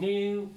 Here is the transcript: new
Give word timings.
new 0.00 0.48